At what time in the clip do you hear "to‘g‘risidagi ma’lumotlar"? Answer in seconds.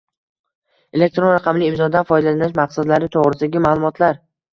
3.17-4.19